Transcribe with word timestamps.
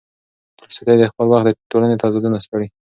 تولستوی 0.57 0.95
د 0.99 1.03
خپل 1.11 1.25
وخت 1.27 1.45
د 1.47 1.51
ټولنې 1.71 1.99
تضادونه 2.03 2.37
سپړي. 2.45 2.67